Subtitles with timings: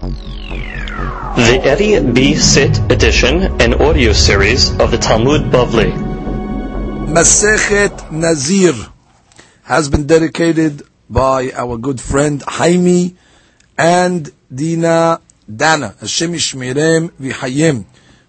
[0.00, 2.34] The Eddie B.
[2.34, 5.92] Sit edition and audio series of the Talmud Bavli.
[7.06, 8.72] Masechet Nazir
[9.64, 13.14] has been dedicated by our good friend Haimi
[13.76, 15.20] and Dina
[15.54, 15.94] Dana.
[16.00, 17.84] Hashem Yishmirem V'Hayim.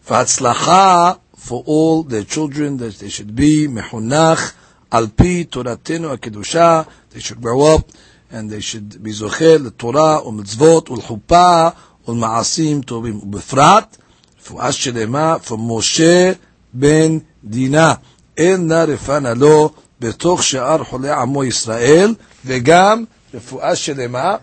[0.05, 4.53] V'Hatzlacha for all their children that they should be mehunach
[4.91, 6.85] al pi Toratenu HaKedusha.
[7.11, 7.89] They should grow up
[8.31, 11.67] and they should be zocher לתורה ומצוות ולחופה
[12.07, 13.17] ולמעשים טובים.
[13.17, 13.97] ובפרט,
[14.41, 16.31] רפואה שלמה for משה
[16.73, 17.93] בן דינה.
[18.37, 23.03] אין נא רפנה לו בתוך שאר חולי עמו ישראל, וגם
[23.33, 24.35] רפואה שלמה,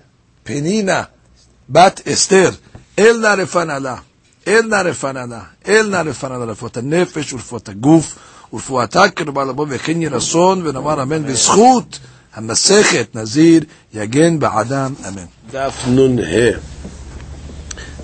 [0.44, 1.02] פנינה,
[1.68, 2.50] בת אסתר.
[2.98, 3.96] אל נא רפנה לה.
[4.46, 5.40] אל נא רפנה לה.
[5.68, 6.44] אל נא רפנה לה.
[6.44, 8.18] רפואת הנפש ורפואת הגוף.
[8.52, 11.98] ורפואתה קרבה לבוא וכן יהי רצון ונאמר אמן בזכות
[12.38, 13.62] המסכת נזיר
[13.94, 15.26] יגן בעדם אמן.
[15.96, 16.54] Nun He.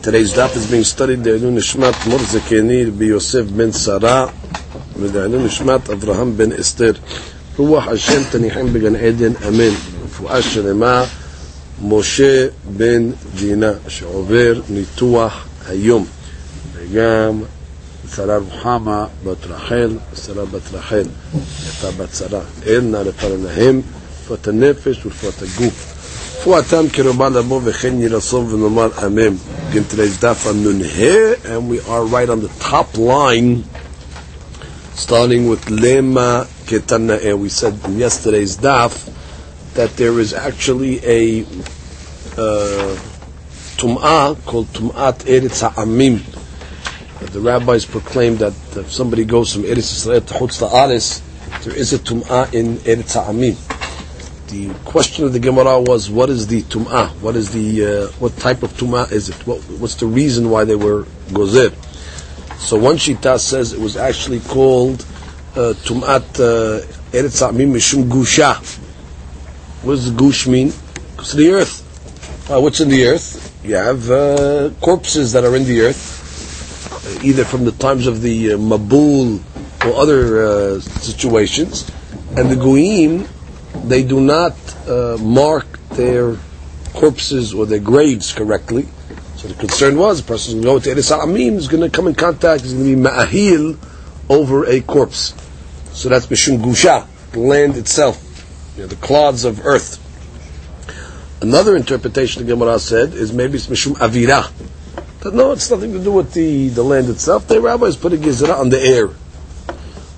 [0.03, 4.33] Today's daf is being studied the Elun Nishmat Morzekenir by Yosef ben Sarah
[4.99, 6.95] with the Elun Nishmat Avraham ben Esther.
[7.57, 9.75] רוח השם תניחם בגן עדן, אמן.
[10.05, 11.05] רפואה שלמה,
[11.83, 16.07] משה בן דינה, שעובר ניתוח היום.
[16.75, 17.43] וגם
[18.17, 19.91] שרה רוחמה בת רחל,
[20.27, 22.41] שרה בת רחל, הייתה בת שרה.
[22.83, 23.83] נא לפניהם,
[24.24, 25.96] רפואת הנפש ורפואת הגוף.
[26.40, 29.36] רפואתם קרובה לבוא וכן יהי רצון ונאמר אמן.
[29.72, 33.64] Again, today's daf on Nun He, and we are right on the top line,
[34.94, 37.38] starting with Lema Ketanae.
[37.38, 38.94] We said in yesterday's daf
[39.74, 41.42] that there is actually a
[42.38, 42.96] uh,
[43.78, 46.16] tum'ah called Tum'at Eretz Ha'amim.
[47.20, 51.22] That The rabbis proclaim that if somebody goes from Eretz Yisrael to Chutz La'aretz,
[51.64, 53.73] there is a tum'ah in Eretz Ha'amim
[54.49, 57.11] the question of the Gemara was, what is the tum'ah?
[57.21, 59.47] What is the uh, what type of tum'ah is it?
[59.47, 61.75] What, what's the reason why they were gozer?
[62.59, 65.05] So one shita says it was actually called
[65.57, 68.57] uh, tum'at uh, eretz ha'amim mishum gusha.
[69.83, 70.73] What does the gush mean?
[71.19, 72.51] It's the earth.
[72.51, 73.53] Uh, what's in the earth?
[73.65, 78.21] You have uh, corpses that are in the earth, uh, either from the times of
[78.21, 79.41] the Mabul
[79.87, 81.91] or other situations,
[82.37, 83.27] and the goyim
[83.83, 84.55] they do not
[84.89, 86.37] uh, mark their
[86.93, 88.87] corpses or their graves correctly.
[89.37, 92.15] So the concern was the person going to Eretz Amim is going to come in
[92.15, 93.79] contact, is going to be ma'ahil
[94.31, 95.35] over a corpse.
[95.93, 100.01] So that's Mishum Gusha, the land itself, you know, the clods of earth.
[101.43, 104.51] Another interpretation the Gemara said is maybe it's Mishum Avira.
[105.21, 107.49] That no, it's nothing to do with the, the land itself.
[107.49, 109.09] The rabbis put a gizra on the air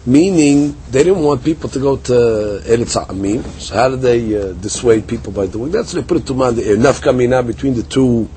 [0.06, 2.12] meaning they didn't want people to go to
[2.64, 3.42] Eretz Ha'amim.
[3.60, 5.86] So how did they uh, dissuade people by doing that?
[5.86, 6.76] So they put it to man the air.
[6.76, 8.28] Nafkamina between the two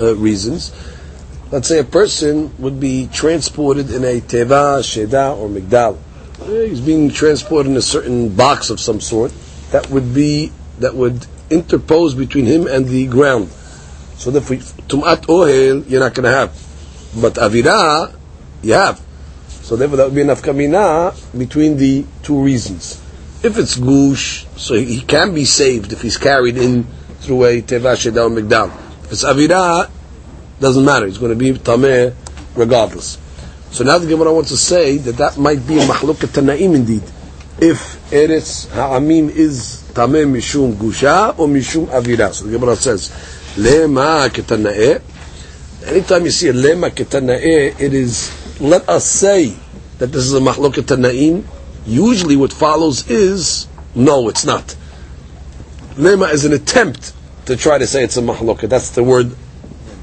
[0.00, 0.72] uh, reasons.
[1.50, 5.96] Let's say a person would be transported in a teva, sheda, or migdal.
[6.42, 9.32] Eh, He's being transported in a certain box of some sort.
[9.70, 13.48] That would be that would interpose between him and the ground.
[14.18, 16.50] So we tumat ohel you're not going to have,
[17.20, 18.12] but avira
[18.62, 19.05] you have.
[19.66, 23.02] So therefore, that would be enough kamina between the two reasons.
[23.42, 26.84] If it's gush, so he can be saved if he's carried in
[27.18, 28.70] through a teva sheda or.
[29.06, 29.90] If it's avira,
[30.60, 31.06] doesn't matter.
[31.06, 32.14] It's going to be tameh
[32.54, 33.18] regardless.
[33.72, 37.02] So now the Gemara wants to say that that might be a mahlukat tanaim indeed.
[37.60, 42.32] If eretz ha'amim is tameh mishum gusha or mishum avira.
[42.32, 43.10] So the Gemara says,
[43.56, 45.02] lema ketanae.
[45.88, 49.54] Anytime you see a lema ketanae, it is let us say
[49.98, 51.44] that this is a mahloket tanaim,
[51.86, 54.76] usually what follows is no, it's not.
[55.94, 57.14] Lema is an attempt
[57.46, 58.68] to try to say it's a mahloket.
[58.68, 59.34] That's the word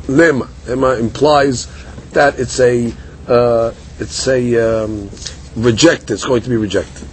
[0.07, 0.47] lema.
[0.65, 1.67] Lema implies
[2.11, 2.91] that it's a
[3.27, 5.09] uh, it's a um,
[5.55, 6.09] reject.
[6.09, 7.07] It's going to be rejected.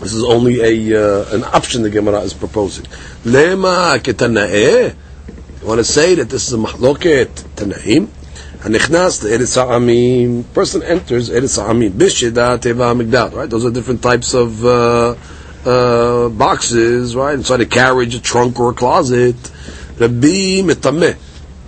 [0.00, 2.84] This is only a uh, an option the Gemara is proposing.
[3.24, 4.94] Lema ketanae.
[5.60, 8.08] You want to say that this is a mahloket tanaim?
[8.66, 10.42] Hanichnas Eretz Ha'amim.
[10.52, 11.92] Person enters Eretz Ha'amim.
[11.92, 13.32] Bishida Teva Migdal.
[13.32, 13.48] Right?
[13.48, 15.14] Those are different types of uh,
[15.64, 17.34] uh, boxes, right?
[17.34, 19.36] Inside a carriage, a trunk, or a closet.
[20.00, 21.16] Rabbi metame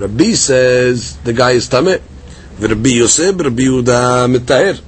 [0.01, 2.03] Rabbi says the guy is Tameh.
[2.59, 4.83] Rabbi Yosef, Rabbi Yuda Mitahir.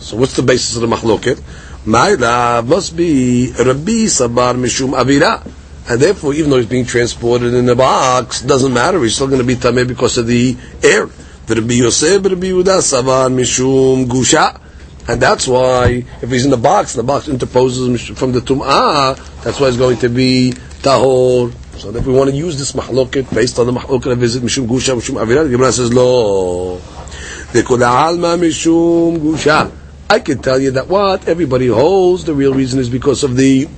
[0.00, 1.36] So what's the basis of the machloket?
[1.84, 5.48] Ma'ila must be Rabbi Sabar Mishum Avira.
[5.88, 9.00] And therefore, even though he's being transported in a box, doesn't matter.
[9.04, 11.08] He's still going to be Tameh because of the air.
[11.48, 14.60] Rabbi Yosef, Rabbi Yehuda, Savan Mishum Gusha.
[15.08, 19.58] And that's why, if he's in the box, the box interposes from the tum'ah, that's
[19.58, 20.52] why it's going to be
[20.82, 24.42] tahor So if we want to use this mahloket based on the mahloket of visit
[24.42, 25.90] mishum gusha mishum avira, the Gemara says.
[25.90, 29.72] Dekol alma mishum gusha.
[30.10, 32.24] I can tell you that what everybody holds.
[32.24, 33.68] The real reason is because of the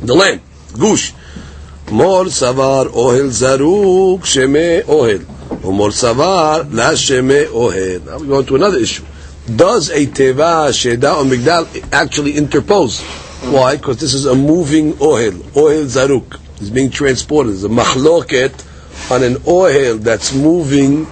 [0.00, 0.42] the land
[0.78, 1.12] gush.
[1.90, 5.41] Mor savar ohel zaruk sheme ohel.
[5.60, 8.04] Umor savar la sheme ohel.
[8.06, 9.04] Now we go into another issue.
[9.54, 13.02] Does a teva sheda or migdal actually interpose?
[13.50, 13.76] Why?
[13.76, 16.40] Because this is a moving ohel, ohel zaruk.
[16.60, 17.54] It's being transported.
[17.54, 21.06] It's a machloket on an oil that's moving.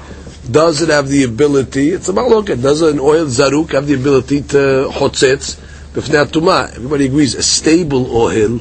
[0.51, 1.91] Does it have the ability?
[1.91, 2.63] It's a machloket.
[2.63, 5.61] Does an oil zaruk have the ability to chotzetz
[5.93, 6.71] b'fnei tuma?
[6.75, 7.35] Everybody agrees.
[7.35, 8.61] A stable oil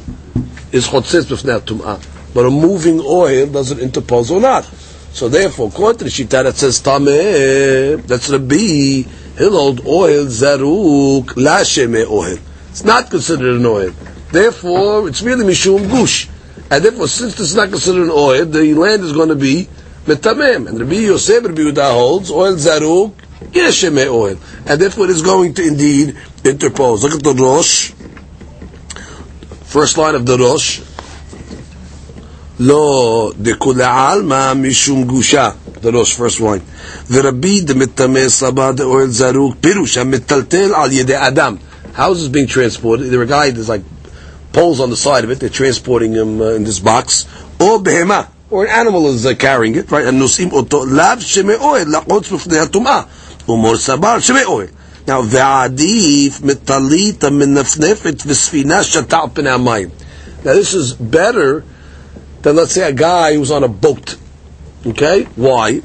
[0.71, 2.03] is chotzetz b'fnei tuma,
[2.33, 4.65] but a moving oil does it interpose or not?
[5.11, 9.09] So therefore, the shita that says tameh, that's Rabbi.
[9.37, 12.37] He'll hold oil zaruk la sheme oil.
[12.69, 13.91] It's not considered an oil.
[14.31, 16.29] Therefore, it's really mishum gush.
[16.69, 19.67] And therefore, since is not considered an oil, the land is going to be
[20.05, 20.67] metamem.
[20.67, 23.13] And Rabbi Yosef, Rabbi Yehuda holds oil zaruk,
[23.51, 24.37] yesheme oil.
[24.67, 27.01] And therefore, it is going to indeed interpose.
[27.01, 27.91] Look at the Rosh.
[29.65, 30.81] First line of the Rosh.
[32.58, 35.54] Lo dekule alma mishum gusha.
[35.80, 36.62] The Rosh, first line.
[37.10, 41.56] ורבי דמטמא סבא דאוהל זרוק, פירוש המטלטל על ידי אדם.
[41.96, 43.10] How is this being transported?
[43.10, 43.82] There are a guy, there's like
[44.52, 47.26] poles on the side of it, they're transporting him uh, in this box.
[47.60, 50.06] Or behema, or an animal is uh, carrying it, right?
[50.06, 53.06] And nosim oto lav sheme oel, lachotz b'fnei hatumah.
[53.46, 54.70] Umor sabar sheme oel.
[55.06, 59.88] Now, ועדיף מטלית המנפנפת וספינה שתה על פני המים.
[60.44, 61.62] Now, this is better
[62.41, 64.17] than let's say a guy who's on a boat.
[64.85, 65.23] Okay?
[65.35, 65.81] Why?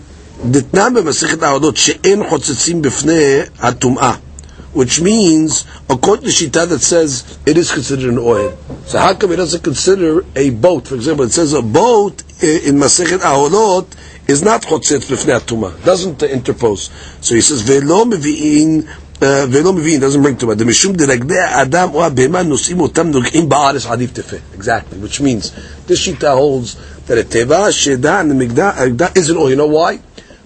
[4.74, 8.58] Which means, according to Shita that says it is considered an oil.
[8.86, 10.88] So how come it doesn't consider a boat?
[10.88, 13.86] For example, it says a boat in Masechet Aholot
[14.28, 16.90] is not chotzet b'fnei atuma, doesn't interpose.
[17.20, 18.88] So he says, ve'lo mevi'in
[19.21, 23.85] ולא מבין, doesn't bring to the משום דרגדי האדם או הבהמה נושאים אותם נוגעים בארץ
[23.85, 24.37] עדיף תפה.
[24.57, 25.51] Exactly, which means,
[25.87, 26.77] this shita holds
[27.07, 29.49] that a teva, sheda, and the migdah isn't oil.
[29.49, 29.99] You know why?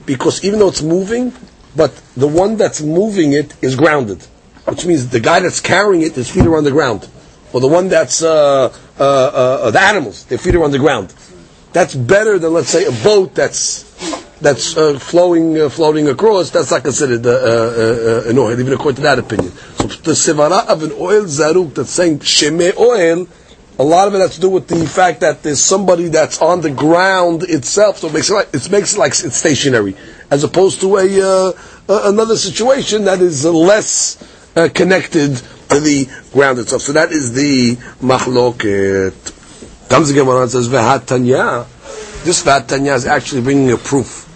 [0.05, 1.33] Because even though it's moving,
[1.75, 4.21] but the one that's moving it is grounded,
[4.65, 7.07] which means the guy that's carrying it, his feet are on the ground,
[7.51, 11.13] or the one that's uh, uh, uh, the animals, their feet are on the ground.
[11.73, 13.83] That's better than let's say a boat that's
[14.40, 16.50] that's uh, flowing uh, floating across.
[16.50, 19.50] That's not considered uh, uh, uh, an oil, even according to that opinion.
[19.52, 23.26] So the sevara of an oil zaruk that's saying sheme oil.
[23.80, 26.60] A lot of it has to do with the fact that there's somebody that's on
[26.62, 29.94] the ground itself, so it makes it like it makes it like it's stationary
[30.30, 31.52] as opposed to a uh,
[32.08, 34.18] another situation that is less
[34.56, 35.36] uh, connected
[35.68, 36.82] to the ground itself.
[36.82, 39.34] So that is the machloket.
[39.88, 41.66] Comes again when it says vehatanya.
[42.24, 44.27] This vehatanya is actually bringing a proof.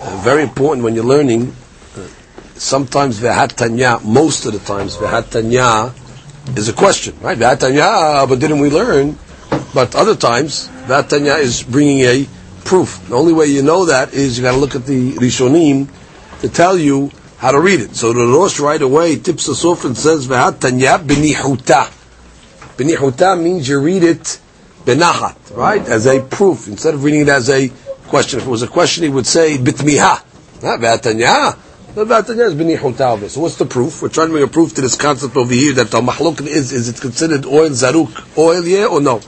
[0.00, 1.54] Uh, very important when you're learning.
[1.96, 2.06] Uh,
[2.54, 5.92] sometimes vehatanya, most of the times vehatanya
[6.56, 7.36] is a question, right?
[7.36, 9.18] Vehatanya, but didn't we learn?
[9.74, 12.26] But other times vehatanya is bringing a
[12.64, 13.08] proof.
[13.08, 15.88] The only way you know that is you got to look at the Rishonim
[16.42, 17.96] to tell you how to read it.
[17.96, 21.90] So the Rosh right away tips us off and says V'hat tanya b'nihuta.
[22.76, 24.38] B'nihuta means you read it
[24.84, 25.82] benahat, right?
[25.82, 27.68] As a proof instead of reading it as a
[28.08, 28.40] question.
[28.40, 30.62] If it was a question, he would say bitmiha.
[30.62, 31.56] Not V'hat tanya.
[31.94, 33.28] The Vatanya is b'nihuta.
[33.28, 34.02] So what's the proof?
[34.02, 36.70] We're trying to make a proof to this concept over here that the mahluk is
[36.70, 39.20] is it considered oil zaruk oil yeah or no?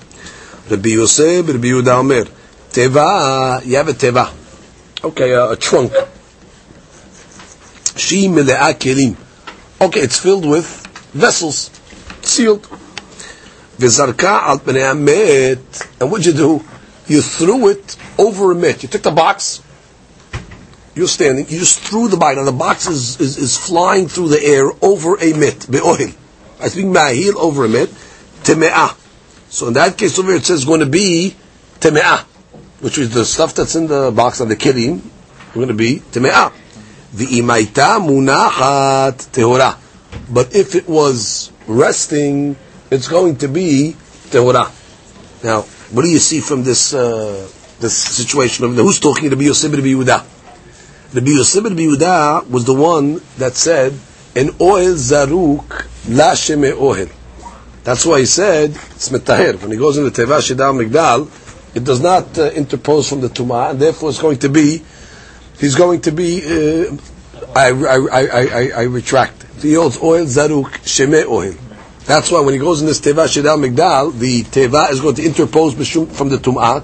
[0.70, 2.24] Rabbi Yosef, Rabbi Yehuda Omer.
[2.70, 4.32] Teva, you have a teva.
[5.02, 5.92] Okay, uh, a trunk.
[7.96, 9.16] She mile'a kelim.
[9.80, 10.68] Okay, it's filled with
[11.12, 11.70] vessels,
[12.22, 12.62] sealed.
[13.78, 14.60] V'zarka al.
[16.00, 16.64] And what'd you do?
[17.10, 18.82] You threw it over a met.
[18.82, 19.62] You took the box.
[20.94, 21.46] You're standing.
[21.48, 22.36] You just threw the box.
[22.36, 25.66] Now the box is, is, is flying through the air over a met.
[25.70, 26.12] Be'oil.
[26.60, 27.88] I speak ma'ahil over a met.
[28.44, 28.96] Teme'ah.
[29.50, 31.34] So in that case over here it says going to be
[31.80, 32.24] teme'ah
[32.80, 35.00] which is the stuff that's in the box on the kilim,
[35.54, 36.52] going to be teme'ah.
[37.14, 39.76] V'imaita munachat tehora.
[40.32, 42.56] But if it was resting,
[42.90, 43.96] it's going to be
[44.30, 44.72] tehora.
[45.44, 47.48] Now, what do you see from this uh,
[47.80, 48.64] this situation?
[48.64, 50.24] Of who's talking to Yosef Rabbi Yehuda?
[51.14, 53.92] Rabbi Yosef Rabbi Yehuda was the one that said,
[54.36, 57.10] "An oil zaruk la sheme ohel."
[57.82, 59.60] That's why he said it's metahir.
[59.60, 61.28] When he goes into Teva Shidam Migdal,
[61.74, 64.82] it does not uh, interpose from the Tumah, and therefore it's going to be,
[65.58, 66.96] he's going to be, uh,
[67.56, 69.44] I, I, I, I, I retract.
[69.62, 71.54] He holds oil, zaruk, sheme oil.
[72.10, 75.24] That's why when he goes in this teva shedal migdal, the teva is going to
[75.24, 75.74] interpose
[76.16, 76.82] from the tum'ah,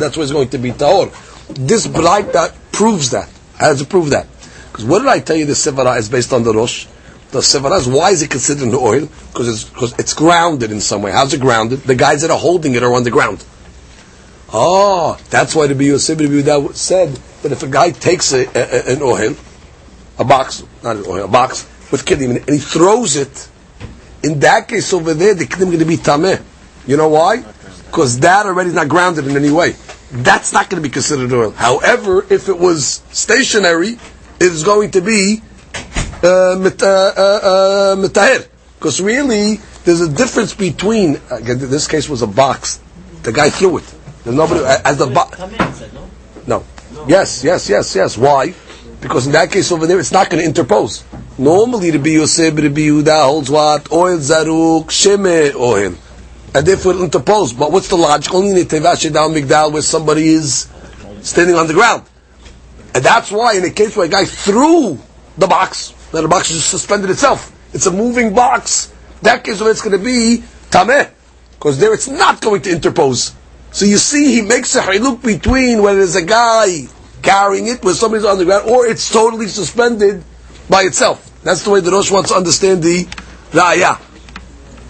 [0.00, 1.12] that's why it's going to be taor.
[1.50, 3.28] This bright that proves that.
[3.58, 4.26] How does it prove that?
[4.70, 6.86] Because what did I tell you the sevara is based on the rosh?
[7.30, 9.06] The sevara is why is it considered an oil?
[9.32, 11.12] Because it's, because it's grounded in some way.
[11.12, 11.80] How's it grounded?
[11.80, 13.44] The guys that are holding it are on the ground.
[14.50, 17.10] Oh, that's why the Biyosib said
[17.42, 19.36] that if a guy takes a, a, an oil,
[20.18, 23.50] a box, not an oil, a box with kelim and he throws it,
[24.22, 26.42] in that case over there, the kelim going to be tameh.
[26.86, 27.44] You know why?
[27.86, 29.74] Because that already is not grounded in any way.
[30.10, 31.50] That's not going to be considered oil.
[31.52, 34.00] However, if it was stationary, it
[34.40, 35.42] is going to be
[36.22, 38.08] uh, uh, uh.
[38.78, 42.80] Because really, there's a difference between, again, this case was a box.
[43.22, 43.94] The guy threw it.
[44.24, 45.38] There's nobody, as the box.
[46.46, 46.64] No.
[46.92, 47.06] No.
[47.06, 48.18] Yes, yes, yes, yes.
[48.18, 48.54] Why?
[49.00, 51.04] Because in that case over there, it's not going to interpose.
[51.38, 53.90] Normally, the Yosef, the Yehuda holds what?
[53.90, 55.94] Oil, Zaruk, Sheme, oil.
[56.54, 57.54] And therefore it'll interpose.
[57.54, 58.34] But what's the logic?
[58.34, 60.68] Only in Shedal Migdal where somebody is
[61.22, 62.02] standing on the ground.
[62.94, 64.98] And that's why in the case where a guy threw
[65.38, 67.50] the box, that the box is suspended itself.
[67.72, 68.92] It's a moving box.
[69.22, 71.10] That case where it's going to be Tameh.
[71.52, 73.34] Because there it's not going to interpose.
[73.70, 76.88] So you see, he makes a haluk between whether there's a guy
[77.22, 80.22] carrying it, where somebody's on the ground, or it's totally suspended
[80.72, 81.30] by itself.
[81.44, 83.04] That's the way the Rosh wants to understand the
[83.52, 84.00] Ra'ayah.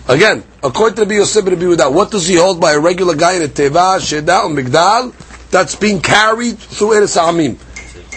[0.09, 3.33] Again, according to the Yosef and Yehuda, what does he hold by a regular guy
[3.33, 5.13] in a Teva, Sheda, or Migdal,
[5.51, 7.59] that's being carried through Eretz Amim?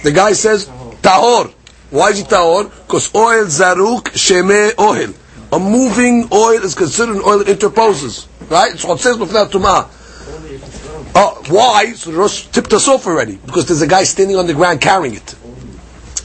[0.03, 0.67] The guy says,
[1.01, 1.51] Tahor.
[1.89, 2.69] Why is he Tahor?
[2.85, 5.13] Because oil zaruk sheme oil.
[5.51, 8.27] A moving oil is considered an oil that interposes.
[8.47, 8.73] Right?
[8.73, 9.89] It's what says before Tumah.
[11.17, 11.93] Oh, uh, why?
[11.93, 14.81] So the Rosh tipped us off already because there's a guy standing on the ground
[14.81, 15.35] carrying it.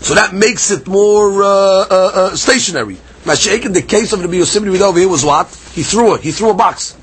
[0.01, 2.97] So that makes it more uh, uh, uh, stationary.
[3.25, 5.49] Mashiach in the case of the Yosemite over here was what?
[5.75, 6.23] He threw it.
[6.23, 6.97] He threw a box.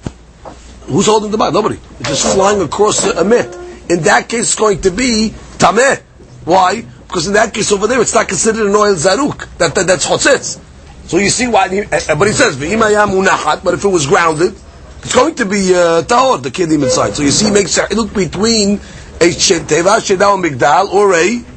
[0.88, 1.54] Who's holding the box?
[1.54, 1.80] Nobody.
[2.00, 3.56] It's just flying across a, mitt.
[3.90, 6.02] In that case, it's going to be tameh.
[6.44, 6.82] Why?
[6.82, 9.48] Because in that case over there, it's not considered an oil zaruk.
[9.60, 10.60] That, that that's chotzitz.
[11.08, 11.70] So you see why?
[11.70, 14.56] He, uh, but he says, But if it was grounded,
[15.04, 17.16] it's going to be uh, tahor, the kedim inside.
[17.16, 21.57] So you see, he makes a look between a teva shedal migdal or a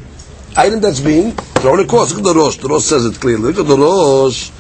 [0.57, 2.11] item that's being thrown across.
[2.13, 2.57] Look at the Rosh.
[2.57, 3.53] The Rosh says it clearly.
[3.53, 4.51] Look at the Rosh.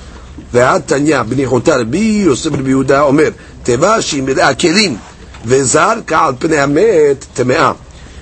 [0.51, 3.29] ועד תניא בניחותא רבי יוסף רבי יהודה אומר
[3.63, 4.97] תיבה שהיא מלאה כלים
[5.45, 7.71] וזרקה על פני המת טמאה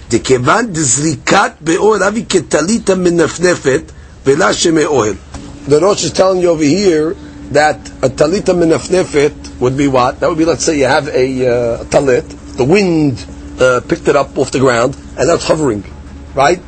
[0.09, 3.81] דכיוון דזריקת באוהל אבי כטלית המנפנפת
[4.25, 5.13] ולה שמי אוהל
[5.67, 7.15] The Rosh is telling you over here
[7.53, 10.19] that a talita menafnefet would be what?
[10.19, 13.25] That would be, let's say, you have a uh, talit, the wind
[13.61, 15.83] uh, picked it up off the ground, and that's hovering,
[16.35, 16.59] right?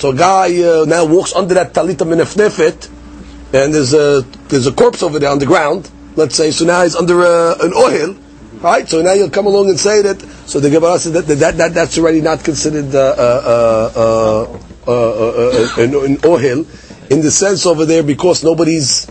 [0.00, 2.88] So a guy uh, now walks under that talita menafnefet,
[3.52, 5.90] and there's a there's a corpse over there on the ground.
[6.16, 8.16] Let's say so now he's under uh, an oil,
[8.62, 8.88] right?
[8.88, 10.22] So now you'll come along and say that.
[10.46, 13.14] So the Gemara says that that, that that's already not considered uh,
[14.00, 14.58] uh,
[15.76, 16.66] an, an oil
[17.10, 19.06] in the sense over there because nobody's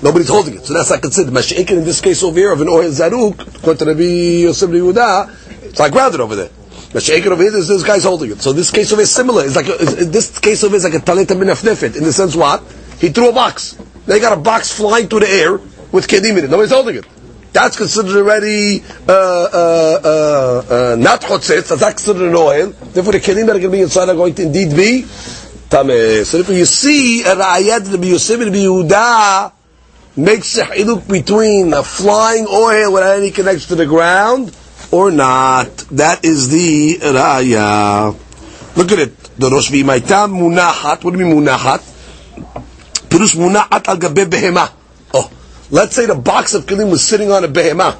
[0.00, 1.34] Nobody's holding it, so that's not considered.
[1.34, 3.36] Mashiach in this case over here of an oil zaruk,
[3.66, 4.46] Rabbi
[5.66, 6.50] it's like grounded over there.
[6.92, 8.40] Mashiach over here, this, this guy's holding it.
[8.40, 9.44] So this case of is similar.
[9.44, 12.62] It's like this case of is like a talita minafnefet in the sense what
[12.98, 13.76] he threw a box.
[14.06, 15.52] They got a box flying through the air
[15.92, 16.50] with kedim in it.
[16.50, 17.06] Nobody's holding it.
[17.52, 21.78] That's considered already uh, uh, uh, uh not chotzitz.
[21.78, 22.70] That's considered an oil.
[22.70, 26.24] Therefore, the kedim that are going to be inside are going to indeed be tameh.
[26.24, 29.52] So if you see a ra'ayat Rabbi Yosef and Yehuda
[30.16, 34.56] makes a hiluk between a flying oil without any connection to the ground
[34.90, 35.76] or not.
[35.90, 38.16] That is the raya.
[38.76, 39.18] Look at it.
[39.38, 41.04] The Rosh V'imaitam munahat.
[41.04, 41.80] What do you mean munahat?
[43.08, 44.70] Pirush munahat al gabe behema.
[45.14, 45.30] Oh,
[45.70, 47.98] let's say the box of kelim was sitting on a behema,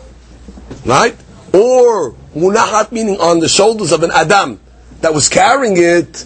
[0.84, 1.16] right?
[1.54, 4.60] Or munahat meaning on the shoulders of an adam
[5.00, 6.24] that was carrying it.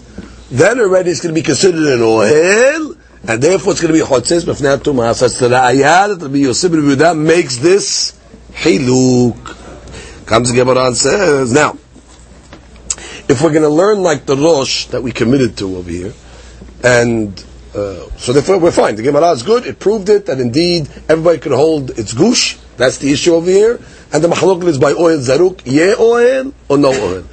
[0.51, 2.95] Then already it's going to be considered an oil
[3.27, 5.15] and therefore it's going to be chotzes b'fnei tumah.
[5.15, 8.19] Such that the ayah that Rabbi Yosef makes this
[8.51, 9.62] hiluk.
[10.25, 11.77] Comes the Gemara and says, now,
[13.27, 16.13] if we're going to learn like the Rosh that we committed to over here,
[16.83, 17.37] and
[17.73, 18.95] uh, so therefore we're fine.
[18.95, 19.65] The Gemara is good.
[19.65, 22.57] It proved it that indeed everybody could hold its gush.
[22.77, 23.79] That's the issue over here.
[24.11, 27.23] And the machlok is by oil zaruk, ye oil or no oil.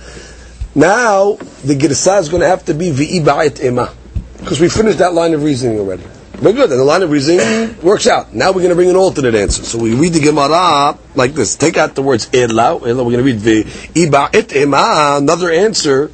[0.74, 3.92] Now the girsa is going to have to be vi'i ba'et ema.
[4.38, 6.04] Because we finished that line of reasoning already.
[6.40, 6.70] Very good.
[6.70, 8.32] And the line of reasoning works out.
[8.32, 9.62] Now we're going to bring an alternate answer.
[9.62, 11.54] So we read the Gemara like this.
[11.54, 12.76] Take out the words Ela.
[12.76, 15.18] We're going to read the Iba et ema.
[15.18, 16.10] Another answer.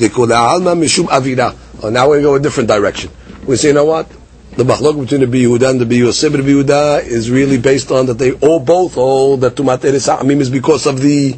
[0.00, 1.54] alma mishum avira.
[1.82, 3.10] Oh, now we're going to go a different direction.
[3.46, 4.08] We say, you know what?
[4.52, 8.14] The machlok between the Biyuda and the Biyoseb and Biyuda is really based on that
[8.14, 11.34] they all both hold that Tumat Eres Ha'amim is because of the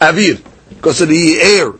[0.00, 1.74] Avir, because of the air.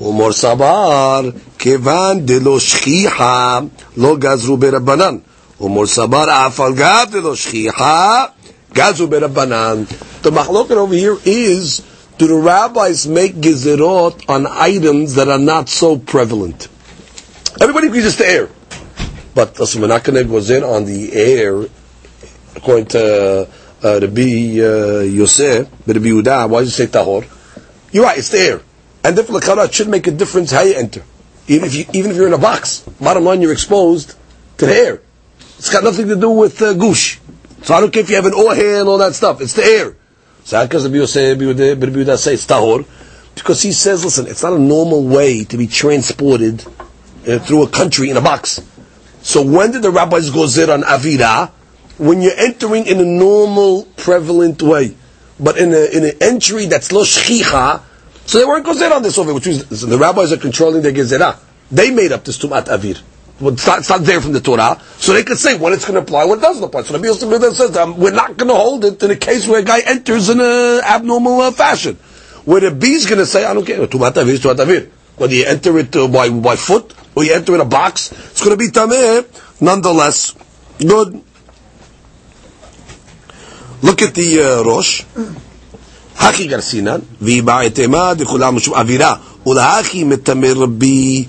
[0.00, 3.59] Umar Sabar כיוון דלא שכיחה,
[3.97, 5.17] לא גזרו ברבנן.
[5.61, 8.25] ומור סבר, אף על גב דלא שכיחה,
[8.73, 9.83] גזרו ברבנן.
[10.23, 11.81] The machloket over here is,
[12.17, 16.67] do the rabbis make gezerot on items that are not so prevalent?
[17.61, 18.49] Everybody agrees it's the air.
[19.35, 21.65] But listen, we're not going to go in on the air,
[22.55, 23.47] according to
[23.83, 27.27] uh, Rabbi uh, Yosef, Rabbi Yehuda, why does it say tahor?
[27.91, 28.61] You're right, it's the air.
[29.03, 31.03] And therefore, the it should make a difference how you enter.
[31.50, 34.14] Even if, you, even if you're in a box, bottom line, you're exposed
[34.58, 35.00] to the air.
[35.58, 37.18] It's got nothing to do with uh, goosh.
[37.64, 39.40] So I don't care if you have an oher and all that stuff.
[39.40, 39.96] It's the air.
[40.44, 40.64] So
[42.46, 42.86] tahor?
[43.34, 46.64] Because he says, listen, it's not a normal way to be transported
[47.26, 48.62] uh, through a country in a box.
[49.22, 51.50] So when did the rabbis go zir on avira?
[51.98, 54.94] When you're entering in a normal, prevalent way.
[55.40, 57.82] But in, a, in an entry that's lo shchicha,
[58.30, 61.36] so they weren't gozer on this over, which means the rabbis are controlling their gezerah.
[61.68, 63.02] They made up this tumat avir.
[63.40, 65.84] Well, it's, not, it's not there from the Torah, so they could say when it's
[65.84, 66.82] going to apply, when it doesn't apply.
[66.82, 69.58] So Rabbi Yosef says um, we're not going to hold it in a case where
[69.58, 71.96] a guy enters in an abnormal uh, fashion.
[72.44, 74.88] Where the B is going to say, I don't care, tumat avir tumat avir.
[75.16, 78.44] Whether you enter it uh, by, by foot or you enter in a box, it's
[78.44, 79.26] going to be tameh
[79.60, 80.36] nonetheless.
[80.78, 81.20] Good.
[83.82, 85.02] Look at the uh, Rosh.
[86.19, 89.15] הכי גרסינן, והיא בעתמה דכולה משום אווירה,
[89.47, 91.25] ולהכי מתמר רבי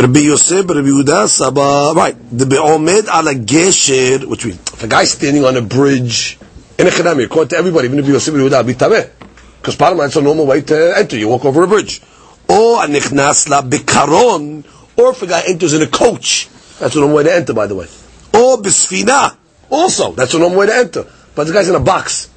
[0.00, 5.04] רבי יוסף, רבי יהודה, סבא, right, the בעומד על הגשר, which means, if a guy
[5.04, 6.38] standing on a bridge,
[6.78, 9.24] in a chedami, according to everybody, even רבי יוסף ורבי יהודה, be tameh.
[9.62, 12.00] Because bottom line, it's a normal way to enter, you walk over a bridge.
[12.48, 14.62] או הנכנס לה בקרון,
[14.98, 16.48] or if a guy enters in a coach,
[16.78, 17.86] that's a normal way to enter, by the way.
[18.34, 19.28] או בספינה,
[19.70, 21.04] also, that's a normal way to enter.
[21.34, 22.28] But the guy's in a box.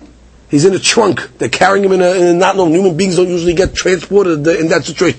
[0.51, 1.39] He's in a trunk.
[1.39, 2.75] They're carrying him in a, in a not normal.
[2.75, 5.19] Human beings don't usually get transported in that situation.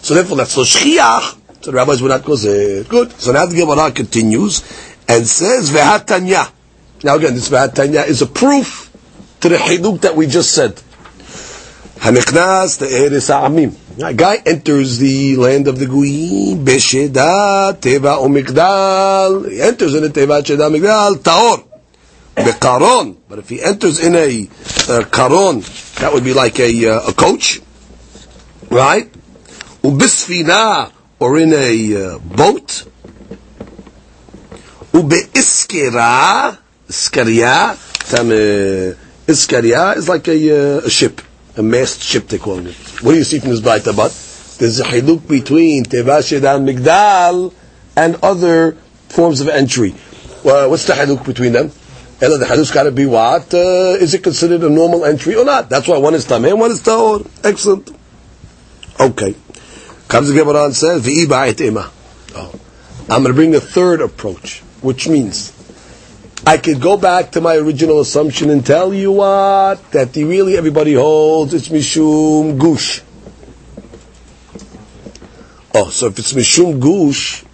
[0.00, 1.38] So therefore, that's so shchiach.
[1.60, 2.84] So the rabbis would not go there.
[2.84, 3.12] Good.
[3.12, 4.62] So now the Gemara continues
[5.08, 6.52] and says vehatanya.
[7.02, 8.90] Now again, this vehatanya is a proof
[9.40, 10.80] to the hiduk that we just said.
[11.98, 13.74] Hanichnas the eres ha'amim.
[14.00, 19.50] A guy enters the land of the Goyim, Besheda, Teva, Omigdal.
[19.50, 21.67] He enters in the Teva, Sheda, Migdal, Taor.
[22.44, 23.16] Bekaron.
[23.28, 25.62] But if he enters in a uh, karon,
[25.96, 27.60] that would be like a, uh, a coach,
[28.70, 29.10] right?
[29.82, 32.86] Ubisfina, or in a uh, boat.
[34.92, 37.76] Ubeiskira, iskaria,
[38.10, 38.30] tam
[39.26, 41.20] iskaria is like a, uh, a ship,
[41.56, 42.74] a mast ship they call it.
[43.02, 44.12] What do you see from this Baita But
[44.58, 47.54] There's a hiluk between Tevashid and Migdal
[47.96, 48.72] and other
[49.08, 49.94] forms of entry.
[50.42, 51.70] Well, what's the haluk between them?
[52.20, 53.54] Ella, the hadith's got to be what?
[53.54, 55.68] Uh, is it considered a normal entry or not?
[55.68, 57.28] That's why one is tameh one is tahor.
[57.44, 57.90] Excellent.
[58.98, 59.36] Okay.
[60.08, 61.90] Comes the Gemara and says, V'iba
[62.34, 62.60] Oh.
[63.02, 65.52] I'm going to bring a third approach, which means
[66.46, 70.56] I could go back to my original assumption and tell you what that the, really
[70.56, 73.02] everybody holds it's mishum gush.
[75.74, 77.44] Oh, so if it's mishum gush,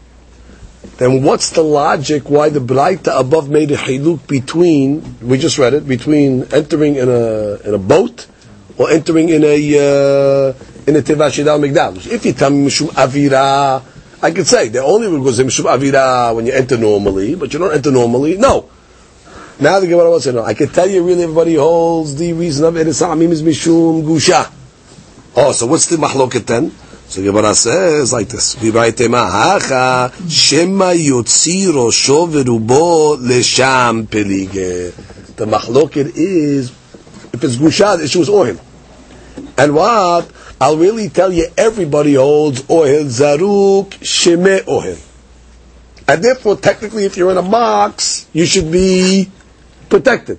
[0.96, 5.74] then what's the logic why the Braita above made a hiluk between, we just read
[5.74, 8.26] it, between entering in a, in a boat
[8.78, 10.52] or entering in a, uh,
[10.86, 12.06] in a Teva Shidal Migdal.
[12.10, 13.82] If you tell me Mishum Avira,
[14.22, 17.58] I could say, the only one goes Mishum Avira when you enter normally, but you
[17.58, 18.36] don't enter normally.
[18.36, 18.70] No.
[19.60, 20.44] Now the Gemara wants to know.
[20.44, 24.52] I can tell you really everybody holds the reason of it is Mishum Gusha.
[25.36, 26.72] Oh, so what's the mahloket then?
[27.08, 34.94] So Gemara says like this: V'vaytema hacha shema yotzi rosho v'rubo lesham pelige.
[35.36, 36.72] The machloket is
[37.34, 38.56] if it's gushad, issue is oil.
[39.58, 40.30] And what?
[40.60, 44.96] I'll really tell you, everybody holds oil zaruk sheme oil.
[46.06, 49.30] And therefore, technically, if you're in a box, you should be
[49.88, 50.38] protected.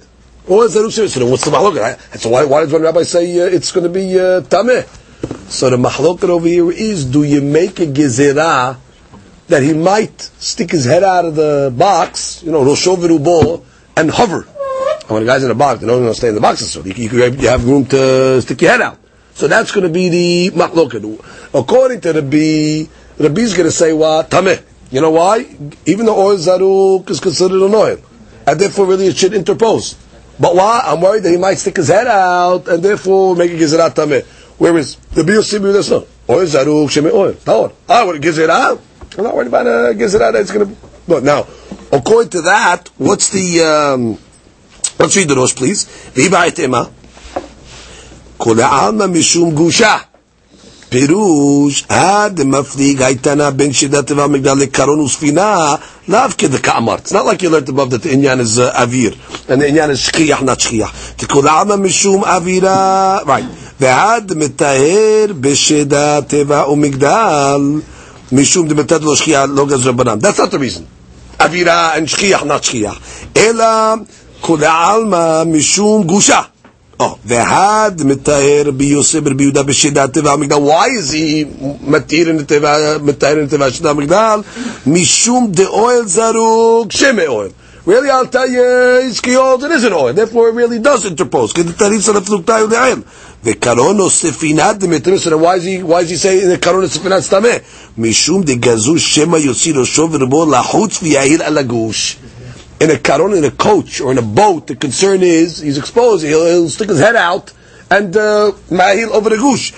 [0.49, 1.09] Oil zaruk sheme.
[1.09, 2.19] So what's the machloket?
[2.19, 4.87] So why, why does one rabbi say uh, it's going to be uh, tameh?
[5.49, 8.77] So the machloket over here is: Do you make a gezerah
[9.47, 13.63] that he might stick his head out of the box, you know, rosho v'rubo,
[13.95, 14.47] and hover?
[15.01, 16.65] And when the guy's in a box, they're not going to stay in the box,
[16.65, 18.97] so you, you have room to stick your head out.
[19.35, 21.03] So that's going to be the machloket.
[21.53, 24.63] According to the B, the B is going to say what tameh.
[24.91, 25.39] You know why?
[25.85, 27.99] Even the oil zaruk is considered an oil,
[28.47, 29.95] and therefore really it should interpose.
[30.39, 30.81] But why?
[30.85, 34.25] I'm worried that he might stick his head out, and therefore make a gezerah tameh.
[34.57, 36.07] Whereas the Biyosim, that's not.
[36.29, 37.33] Oil zaruk sheme oil.
[37.33, 37.71] Taor.
[37.89, 38.81] Ah, what it out?
[39.17, 40.81] I'm not worried about a gezerah that's going to.
[41.07, 41.47] No, now,
[41.91, 43.61] according to that, what's the?
[43.61, 44.17] Um,
[44.99, 45.85] let's read the Rosh, please.
[45.85, 46.91] V'ibait ema.
[48.37, 50.05] Kol alma mishum gusha.
[50.94, 55.74] פירוש, עד מפליג הייתנה בין שידת והמגדל לקרון וספינה,
[56.08, 56.96] לאו כדכאמר.
[56.96, 59.14] It's not like you learned above that the inyan is uh, אוויר,
[59.48, 60.92] and the inyan is שכיח, not שכיח.
[61.16, 63.80] תקול העלמא משום אווירה, right.
[63.80, 67.60] ועד מטהר בשדה טבע ומגדל,
[68.32, 70.18] משום דמתת לו שכיח לא גזר בנם.
[70.22, 70.82] That's not the reason.
[71.40, 72.98] אווירה and שכיח, not שכיח.
[73.36, 73.94] אלא
[74.40, 76.40] כל העלמא משום גושה.
[76.97, 80.61] Oh, v'had mitaher biyosef biyuda b'shidat teva migdal.
[80.61, 84.43] Why is he matir in the teva mitaher in the teva shidat migdal?
[84.85, 87.51] Mishum de oil zaruk sheme oil.
[87.85, 88.63] Really, I'll tell you,
[89.03, 90.13] it's kiyod, it isn't oil.
[90.13, 91.53] Therefore, it really does interpose.
[91.53, 93.03] Because the tarif salaf luktayu de'ayim.
[93.43, 95.19] V'karono sefinat demetrim.
[95.19, 97.61] So why is he, why is he saying the karono sefinat stameh?
[97.97, 102.15] Mishum de gazu shema yosiro shov v'rebo lachutz v'yahil alagush
[102.79, 106.25] in a caron, in a coach or in a boat, the concern is he's exposed.
[106.25, 107.53] He'll, he'll stick his head out
[107.89, 109.71] and mahil over the gush.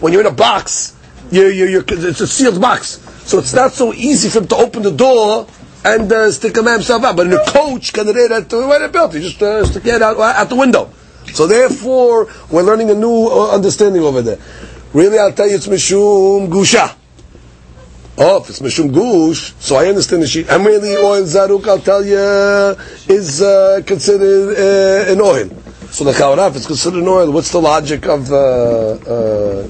[0.00, 0.96] When you're in a box,
[1.30, 4.56] you're, you're, you're, it's a sealed box, so it's not so easy for him to
[4.56, 5.46] open the door
[5.84, 7.16] and uh, stick him himself out.
[7.16, 10.18] But in a coach, can that where they built, you just uh, stick head out
[10.18, 10.90] out the window.
[11.32, 14.38] So therefore, we're learning a new uh, understanding over there.
[14.94, 16.97] Really, I'll tell you, it's mishum gusha.
[18.20, 20.48] Oh, if it's Mishum Gush, so I understand the sheet.
[20.48, 22.18] Really, oil Zaruk, I'll tell you,
[23.08, 25.48] is uh, considered uh, an oil.
[25.90, 27.30] So the Chawaraf is considered an oil.
[27.30, 29.68] What's the logic of uh, uh,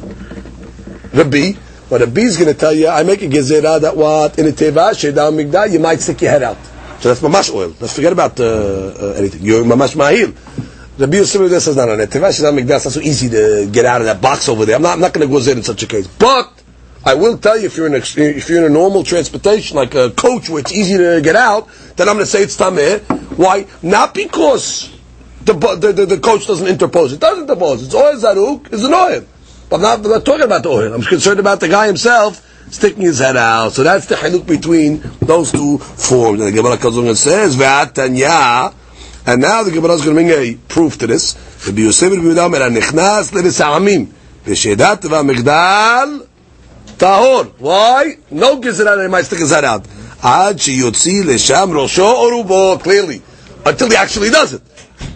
[1.12, 1.52] Rabbi?
[1.90, 4.50] But Rabbi is going to tell you, I make a gezerah that what, in a
[4.50, 6.56] teva, shedam migdah, you might stick your head out.
[7.00, 7.74] So that's mamash oil.
[7.78, 9.42] Let's forget about uh, uh, anything.
[9.42, 10.34] You're mamash mahil.
[10.98, 13.84] Rabbi Yosef says, no, no, no, teva, shedam migdah, it's not so easy to get
[13.84, 14.76] out of that box over there.
[14.76, 16.06] I'm not, I'm not going to go there in such a case.
[16.06, 16.50] But,
[17.04, 19.94] I will tell you if you're in a, if you're in a normal transportation like
[19.94, 23.00] a coach where it's easy to get out, then I'm going to say it's tameh.
[23.38, 23.66] Why?
[23.82, 24.94] Not because
[25.42, 27.12] the, the, the, the, coach doesn't interpose.
[27.12, 27.84] It doesn't interpose.
[27.84, 28.72] It's oil zaruk.
[28.72, 29.24] It's an oil.
[29.70, 30.92] But I'm not, I'm not talking about the oil.
[30.92, 33.72] I'm concerned about the guy himself sticking his head out.
[33.72, 36.40] So that's the haluk between those two forms.
[36.40, 38.74] And the Gemara comes along and says, "Ve'atanya."
[39.26, 41.36] And now the Gemara is going to bring a proof to this.
[41.66, 44.08] Rabbi Yosef Rabbi Yehuda Omer, "Nichnas le'nisa'amim
[44.44, 46.27] v'shedat v'amigdal."
[46.98, 47.52] Tahor.
[47.60, 48.16] Why?
[48.30, 49.86] No gezerah he might stick head out.
[50.22, 52.82] Ad sheyotzi lesham rosho orubo.
[52.82, 53.22] Clearly,
[53.64, 54.62] until he actually does it.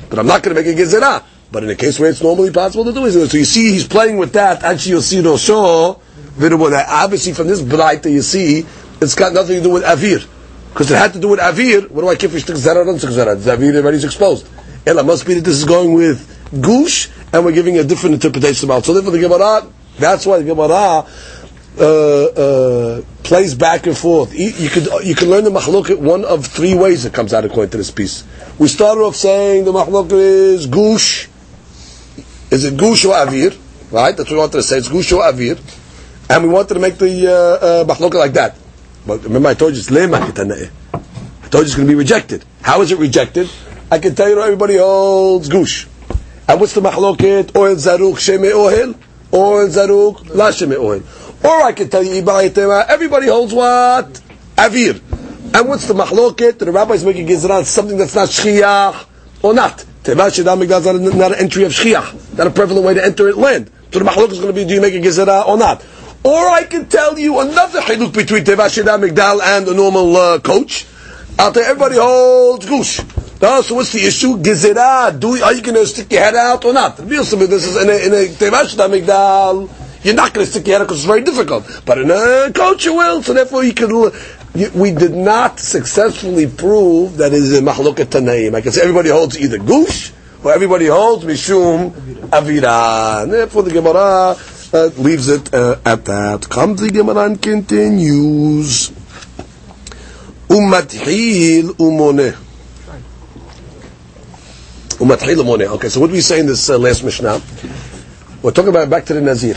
[0.08, 1.24] But I'm not going to make a gezerah.
[1.50, 3.86] But in a case where it's normally possible to do it, so you see, he's
[3.86, 4.62] playing with that.
[4.62, 6.00] Ad sheyotzi rosho
[6.36, 6.70] virubo.
[6.70, 8.64] That obviously from this bright that you see,
[9.00, 10.24] it's got nothing to do with avir.
[10.72, 11.90] Because it had to do with avir.
[11.90, 14.48] What do I care if sticks zera or doesn't stick avir already is exposed.
[14.86, 16.28] Ella must be that this is going with
[16.60, 18.84] gush, and we're giving a different interpretation about.
[18.84, 19.66] So therefore, the Gemara.
[19.98, 21.06] That's why the Gemara
[21.78, 24.34] uh, uh, plays back and forth.
[24.34, 27.70] You, could you can learn the machloket one of three ways it comes out according
[27.70, 28.24] to this piece.
[28.58, 31.28] We started off saying the machloket is gush.
[32.50, 33.58] Is it gush or avir?
[33.90, 34.78] Right, that's what we wanted to say.
[34.78, 35.58] It's gush or avir,
[36.28, 38.56] and we wanted to make the uh, uh, like that.
[39.06, 42.44] But remember, I told you it's lema I told you it's going to be rejected.
[42.62, 43.50] How is it rejected?
[43.90, 45.86] I can tell you everybody holds gush.
[46.48, 47.56] And what's the machloket?
[47.56, 48.94] Oil zaruk sheme oil,
[49.32, 51.02] oil zaruk la sheme oil.
[51.44, 54.20] Or I can tell you, everybody holds what?
[54.56, 55.00] Avir.
[55.54, 56.58] And what's the mahloket?
[56.58, 59.06] The rabbis making gizran something that's not shchiach
[59.42, 59.84] or not.
[60.04, 63.70] Teva is not an entry of shchiach, not a prevalent way to enter it land.
[63.92, 65.84] So the mahlok is going to be, do you make a gizra or not?
[66.24, 70.86] Or I can tell you another hiluk between Teva Migdal and a normal uh, coach.
[71.38, 73.00] Out there, everybody holds gush.
[73.42, 74.36] Uh, so what's the issue?
[74.36, 75.18] Gezerah.
[75.18, 76.96] Do are you going to stick your head out or not?
[76.96, 79.81] This is in a, in a Teva Migdal.
[80.02, 81.82] You're not going to stick your head because it's very difficult.
[81.86, 83.22] But in a coach, you will.
[83.22, 84.10] So therefore, you can.
[84.74, 88.54] We did not successfully prove that it is a mahloket tanaim.
[88.54, 90.12] I can say everybody holds either gush
[90.44, 91.92] or everybody holds mishum
[92.30, 93.22] avira.
[93.22, 94.36] And therefore, the Gemara
[94.74, 96.48] uh, leaves it uh, at that.
[96.48, 98.90] Comes the Gemara and continues.
[100.48, 102.32] Umathil umone.
[104.98, 105.66] Umathil umone.
[105.76, 107.40] Okay, so what do we say in this uh, last Mishnah?
[108.42, 109.54] We're talking about back to the Nazir.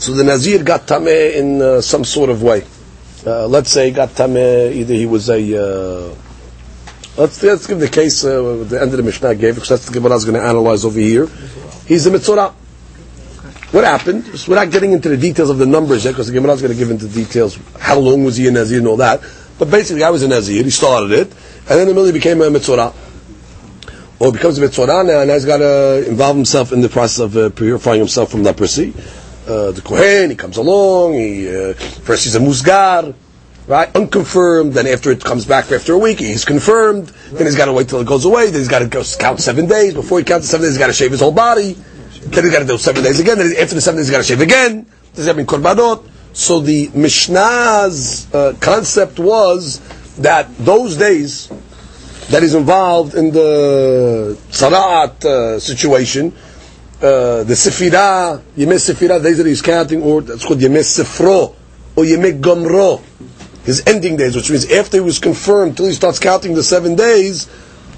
[0.00, 2.64] So the Nazir got tameh in uh, some sort of way.
[3.26, 5.36] Uh, let's say he got tameh, either he was a.
[5.36, 6.14] Uh,
[7.18, 9.92] let's, let's give the case uh, the end of the Mishnah gave, because that's the
[9.92, 11.26] Gemara is going to analyze over here.
[11.86, 12.48] He's a mitzvah.
[13.72, 14.24] What happened?
[14.24, 16.72] Just without getting into the details of the numbers yet, because the Gemara is going
[16.72, 19.20] to give into details how long was he a Nazir and all that.
[19.58, 20.64] But basically, I was a Nazir.
[20.64, 22.94] He started it, and then immediately became a mitzvah.
[24.18, 27.36] Or becomes a mitzvah now, and he's got to involve himself in the process of
[27.36, 28.94] uh, purifying himself from leprosy.
[29.50, 33.14] Uh, the Kohen, he comes along, he, uh, first he's a Musgar,
[33.66, 33.94] right?
[33.96, 37.72] Unconfirmed, then after it comes back after a week, he's confirmed, then he's got to
[37.72, 40.24] wait till it goes away, then he's got to go count seven days, before he
[40.24, 42.78] counts seven days, he's got to shave his whole body, then he's got to do
[42.78, 45.46] seven days again, then after the seven days, he's got to shave again, there's having
[45.46, 46.06] korbanot.
[46.32, 49.80] So the Mishnah's uh, concept was
[50.18, 51.48] that those days
[52.28, 56.32] that is involved in the Sarat uh, situation,
[57.02, 61.54] uh, the Sefirah, Yemei Sefirah, days that he's counting, or that's called Yemei Sefro,
[61.96, 63.02] or Yemei Gomro,
[63.64, 66.96] his ending days, which means after he was confirmed, till he starts counting the seven
[66.96, 67.48] days,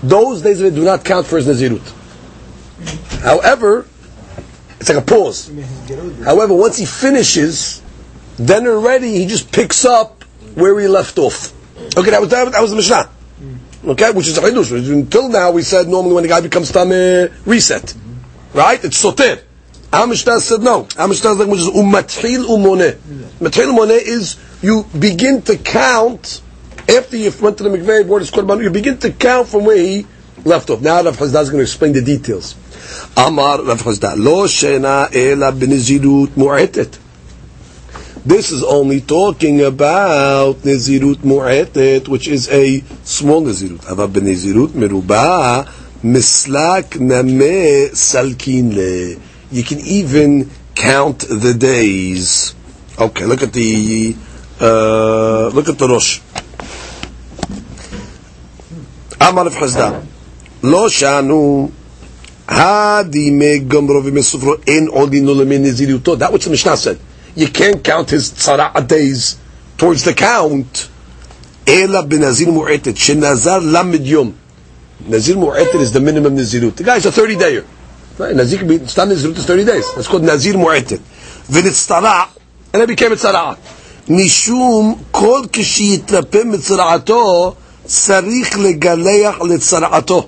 [0.03, 1.83] those days of it do not count for his Nazirut.
[3.23, 3.87] However,
[4.81, 5.51] it's like a pause.
[6.25, 7.83] However, once he finishes,
[8.37, 11.53] then already he just picks up where he left off.
[11.97, 13.09] Okay, that was that, was the Mishnah.
[13.85, 14.93] Okay, which is a.
[14.93, 17.95] Until now, we said normally when the guy becomes tameh, reset,
[18.55, 18.83] right?
[18.85, 19.43] It's soter.
[19.93, 20.89] Our Mishnah said no.
[20.97, 22.99] Our Mishnah language is umatril umone.
[23.41, 26.41] Matril umone is you begin to count
[26.89, 28.63] after you went to the mikveh, board.
[28.63, 30.07] You begin to count from where he
[30.45, 30.81] left off.
[30.81, 32.55] Now Rav Chisda is going to explain the details.
[33.17, 36.99] Amar Rav Chisda, lo shena ela b'nezirut mu'etet.
[38.25, 43.91] This is only talking about Nezirut Mu'etet, which is a small Nezirut.
[43.91, 45.67] Ava b'Nezirut Meruba,
[46.03, 46.95] Mislak.
[49.51, 52.55] You can even count the days.
[52.99, 54.17] Okay, look at the,
[54.61, 56.21] uh, look at the Rosh.
[59.21, 60.07] Amar of Hazda.
[60.63, 61.71] Lo shanu
[62.49, 66.19] hadi hadime gomro v'mesufro en odinu lemin Neziruto.
[66.19, 66.99] That what the Mishnah said
[67.35, 69.39] you can't count his tzara days
[69.79, 70.89] towards the count.
[71.67, 74.39] Ela b'nazir mu'etet, shenazar lamid yom.
[75.08, 76.76] Nazir mu'etet is the minimum nazirut.
[76.76, 77.66] The guy's a 30 dayer.
[78.18, 78.36] Right?
[78.36, 79.96] Nazir can be, stand nazirut is 30 days.
[79.96, 81.00] That's called nazir mu'etet.
[81.48, 82.28] V'nitztara,
[82.74, 83.58] and it became a tzara.
[84.10, 87.56] משום כל כשיתרפא מצרעתו,
[87.86, 90.28] צריך לגלח לצרעתו.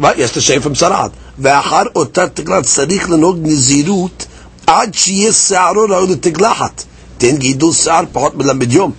[0.00, 0.16] Right?
[0.16, 1.10] Yes, to shave from צרעת.
[1.38, 4.26] ואחר אותה תקלה צריך לנהוג נזירות
[4.66, 6.84] עד שיהיה שערו ראוי לתגלחת.
[7.18, 8.92] תן גידול שיער פחות מלמד יום.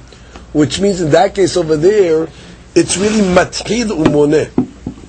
[0.55, 2.27] Which means in that case over there,
[2.75, 4.66] it's really matchil umone.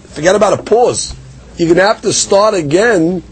[0.10, 1.16] Forget about a pause.
[1.58, 3.24] You're going to have to start again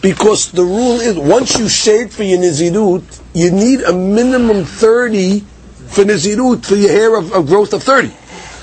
[0.00, 5.40] because the rule is once you shave for your nizirut, you need a minimum 30
[5.40, 8.10] for nizirut for your hair of, of growth of 30.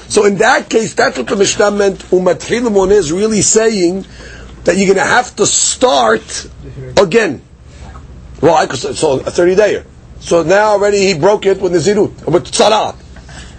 [0.09, 1.99] So in that case, that's what the Mishnah meant.
[2.09, 4.05] Umatchil umone is really saying
[4.63, 6.49] that you're going to have to start
[6.97, 7.41] again.
[8.41, 8.65] Well, Why?
[8.65, 9.85] Because so a thirty dayer.
[10.19, 12.95] So now already he broke it with Nazirut, with Sarat.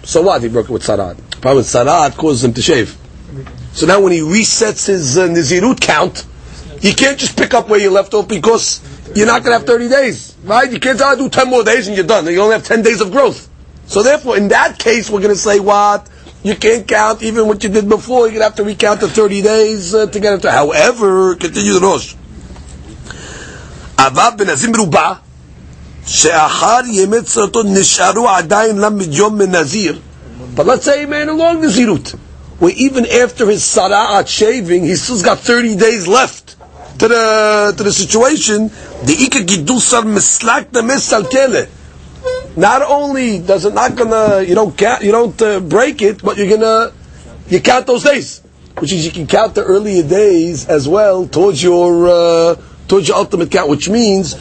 [0.05, 0.41] So what?
[0.41, 1.17] He broke it with Sarat.
[1.41, 2.97] Probably Sarat causes him to shave.
[3.72, 6.26] So now when he resets his uh, Nazirut count,
[6.80, 8.80] you can't just pick up where you left off because
[9.14, 10.70] you're not going to have 30 days, right?
[10.70, 12.26] You can't say, do 10 more days and you're done.
[12.26, 13.48] You only have 10 days of growth.
[13.86, 16.08] So therefore, in that case, we're going to say what?
[16.42, 18.28] You can't count even what you did before.
[18.28, 20.50] You're going to have to recount the 30 days uh, to get it to.
[20.50, 22.14] However, continue the Rosh.
[23.98, 25.12] אבל בנזים מרובה,
[26.06, 29.98] שאחר ימי צרתו נשארו עדיין למד יום מנזיר,
[30.54, 32.14] but let's say he made a long nazirut,
[32.61, 36.55] where even after his sara'at shaving, he still's got 30 days left
[36.99, 38.67] to the, to the situation,
[39.03, 41.65] the ika gidusar mislak the misal kele.
[42.55, 46.37] Not only does it not gonna, you don't count, you don't uh, break it, but
[46.37, 46.93] you're gonna,
[47.49, 48.41] you count those days.
[48.77, 53.17] Which is you can count the earlier days as well towards your, uh, towards your
[53.17, 54.35] ultimate count, which means,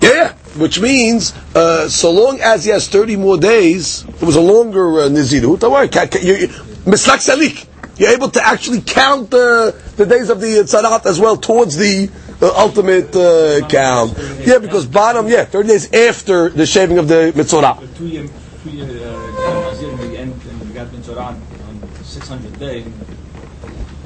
[0.00, 4.40] yeah, which means, uh, so long as he has 30 more days, it was a
[4.40, 7.66] longer uh, Nizirut, don't worry, Mislak Salik,
[7.98, 12.08] you're able to actually count the, the days of the Tzarat as well towards the
[12.40, 14.16] uh, ultimate uh, count.
[14.46, 17.96] Yeah, because bottom, yeah, 30 days after the shaving of the Mitzorah.
[17.96, 18.28] Two year,
[18.62, 21.34] two year, uh, Nazir, and we end, and we got Mitzorah
[21.68, 22.84] on 600 day.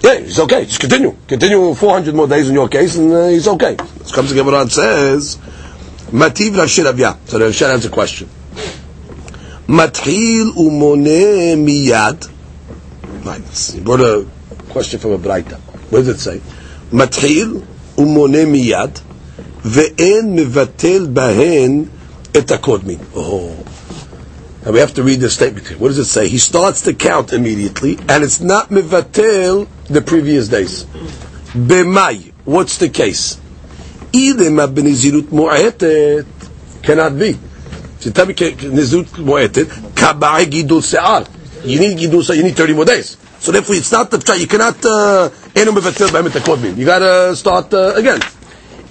[0.02, 0.64] Yeah, he's okay.
[0.64, 1.16] Just continue.
[1.28, 3.76] Continue 400 more days in your case, and uh, he's okay.
[3.98, 5.38] This comes to Gemara and says,
[6.12, 7.16] Mativ Rashi Rabya.
[7.26, 8.28] So the Rashi has a question.
[9.66, 12.28] Mathil umone miyad.
[13.72, 14.28] He brought a
[14.68, 15.58] question from a Braita.
[15.90, 16.38] What does it say?
[16.90, 17.64] Mathil
[17.96, 19.00] umone miyad
[19.62, 21.88] ve'en mevatel bahen
[22.34, 23.00] et akodmin.
[23.16, 23.56] Oh.
[24.66, 25.78] And we have to read the statement here.
[25.78, 26.28] What does it say?
[26.28, 30.84] He starts to count immediately, and it's not mivatel the previous days.
[31.54, 32.32] B'may.
[32.44, 33.40] What's the case?
[34.12, 36.26] Idem b'nizirut mu'etet
[36.82, 37.36] cannot be.
[38.00, 41.24] So tell me, nizirut mu'etet kaba'e gidul se'ar.
[41.64, 43.16] You need gidul you need 30 more days.
[43.38, 44.36] So therefore, it's not the try.
[44.36, 44.76] You cannot
[46.34, 46.76] akodmin.
[46.76, 48.20] You got to start uh, again.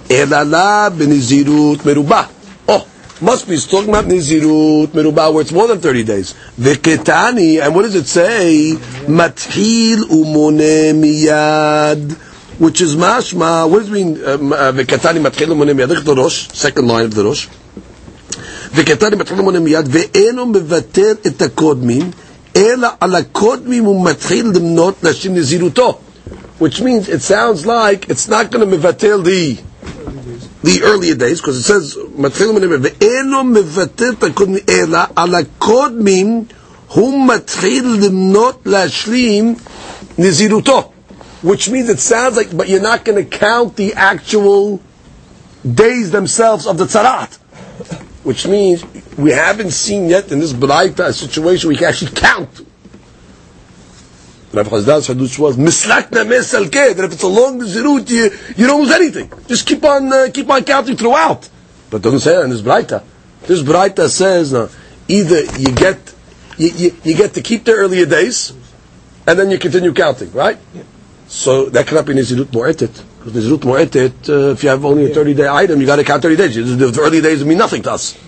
[0.08, 2.28] Elala b'nizirut merubah.
[2.68, 2.86] Oh,
[3.22, 6.34] must be talking about nizirut merubah where it's more than 30 days.
[6.58, 8.74] V'ketani, and what does it say?
[9.06, 14.25] Mathil umone miyad Which is mashma, what does it mean?
[14.25, 15.89] um, uh, V'ketani mathil umone miyad.
[15.89, 17.47] Look at the Rosh, second line of the Rosh.
[18.75, 22.11] וקטן מתחיל למונה מיד, ואינו מבטל את הקודמים,
[22.55, 25.99] אלא על הקודמים הוא מתחיל למנות נשים נזירותו.
[26.59, 29.57] Which means it sounds like it's not going to מבטל the
[30.63, 35.35] the earlier days, because it says, מתחיל למונה מיד, ואינו מבטל את הקודמים, אלא על
[35.35, 36.43] הקודמים
[36.87, 39.55] הוא מתחיל למנות להשלים
[40.17, 40.90] נזירותו.
[41.42, 44.80] Which means it sounds like, but you're not going to count the actual
[45.64, 47.38] days themselves of the tzarat
[48.24, 48.84] which means
[49.16, 52.66] we haven't seen yet in this Braita a situation we can actually count.
[54.52, 58.82] Rav Chisda's Hadush was mislakna mesalke that if it's a long zirut, you, you don't
[58.82, 59.32] lose anything.
[59.48, 61.48] Just keep on uh, keep on counting throughout.
[61.90, 63.02] But it doesn't say that in this Braita.
[63.42, 64.68] This Braita says no,
[65.08, 66.14] either you get
[66.58, 68.52] you, you, you get to keep the earlier days,
[69.26, 70.58] and then you continue counting, right?
[71.32, 72.92] So that cannot be Nizirut Mu'etet.
[73.18, 76.04] Because Nizirut Mu'etet, uh, if you have only a 30 day item, you got to
[76.04, 76.54] count 30 days.
[76.76, 78.18] The early days mean nothing to us.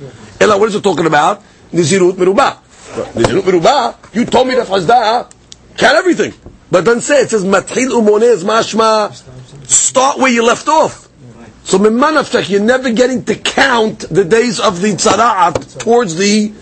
[0.40, 1.42] Ella, what is it talking about?
[1.70, 2.56] Nizirut Merubah.
[3.12, 5.30] Nizirut Merubah, you told me that Fazda,
[5.76, 6.32] count everything.
[6.70, 9.12] But then say, it says, Mathil Umonez Mashma,
[9.68, 11.06] start where you left off.
[11.64, 16.54] So Mimanaftek, you're never getting to count the days of the Tzara'at towards the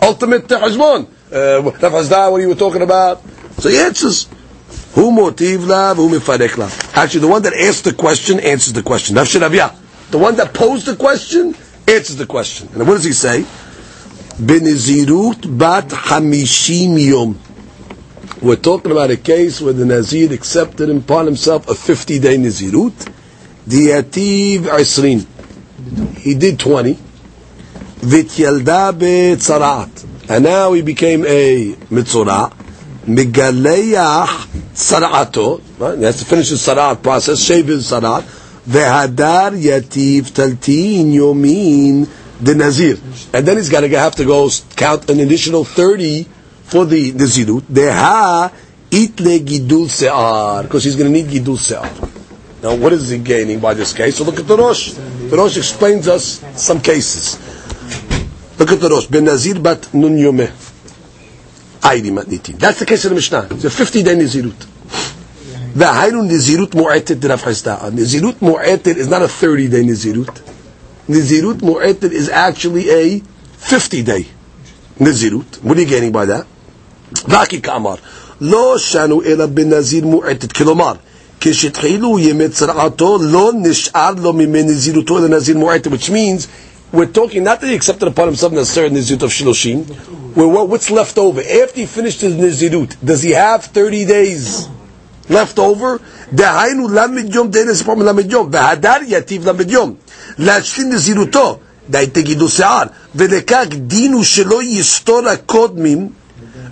[0.00, 1.06] ultimate Hajmon.
[1.30, 3.22] Uh, Rav Chisda, what you were talking about?
[3.58, 4.26] So he answers,
[4.94, 6.70] who motiv la, who mifarek la.
[7.00, 9.16] Actually, the one that asked the question answers the question.
[9.16, 9.74] Ravya.
[10.10, 11.54] The one that posed the question
[11.88, 12.68] answers the question.
[12.74, 13.44] And what does he say?
[14.40, 17.38] Benizirut bat hamishim yom.
[18.42, 23.12] We're talking about a case where the Nazir accepted upon himself a 50 day Nazirut.
[23.66, 25.26] Diativ Isrin.
[26.18, 26.94] He did 20.
[28.00, 30.28] Vityalda be'tzaraat.
[30.28, 32.52] And now he became a mitzorah.
[33.06, 35.60] Megaleach sara'ato.
[35.98, 38.22] He has to finish his sara'at process, shave his sara'at.
[38.68, 42.08] Vehadar yativ taltin yomin
[42.40, 42.96] the nazir.
[43.32, 46.24] And then he's got to have to go count an additional 30
[46.64, 47.62] for the nazirut.
[47.62, 48.52] Deha
[48.90, 50.62] itle gidul se'ar.
[50.64, 51.88] Because he's going to need gidul se'ar.
[52.62, 54.16] Now, what is he gaining by this case?
[54.16, 54.92] So look at the Rosh.
[54.92, 57.38] The Rosh explains us some cases.
[58.58, 59.06] Look at the Rosh.
[59.06, 60.71] Ben Nazir bat nun yomeh.
[61.82, 63.48] That's the case of the Mishnah.
[63.50, 64.58] It's a 50 day Nizirut.
[65.74, 67.90] The Hainu Nizirut Mu'atid Diraf Chisda.
[67.90, 70.40] Nizirut Mu'atid is not a 30 day Nizirut.
[71.08, 74.26] Nizirut Mu'atid is actually a 50 day
[74.98, 75.62] Nizirut.
[75.62, 76.46] What are you getting by that?
[77.10, 77.98] Vaki Kamar.
[78.40, 80.98] Lo Shanu Ela bin Nazir Mu'atid Kilomar.
[81.44, 86.46] כשהתחילו ימי צרעתו, לא נשאר לו ממי נזירותו אלא נזיר מועטה, which means
[86.91, 89.85] we're talking not that he accepted upon himself necessarily nizirut of shiloshim.
[90.35, 92.95] Where what, what's left over after he finished his nizirut?
[93.03, 94.67] Does he have thirty days
[95.29, 95.99] left over?
[96.33, 99.93] דהיינו למד יום דהיינו ספור מלמד יום, והדר יטיב למד יום.
[100.37, 101.59] להשלים נזירותו,
[101.89, 102.83] די תגידו שיער,
[103.15, 106.09] ולכך דינו שלא יסתור הקודמים,